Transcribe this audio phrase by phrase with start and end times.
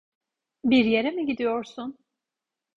[0.65, 1.97] Bir yere mi gidiyorsun?